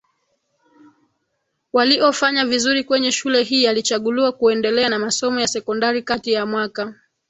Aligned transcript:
waliofanya 1.73 2.45
vizuri 2.45 2.83
kwenye 2.83 3.11
shule 3.11 3.43
hii 3.43 3.67
alichaguliwa 3.67 4.31
kuendelea 4.31 4.89
na 4.89 4.99
masomo 4.99 5.39
ya 5.39 5.47
sekondariKati 5.47 6.31
ya 6.31 6.45
mwaka 6.45 6.93